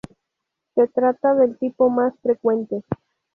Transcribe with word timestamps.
Se 0.73 0.87
trata 0.87 1.35
del 1.35 1.59
tipo 1.59 1.91
más 1.91 2.11
frecuente. 2.23 2.83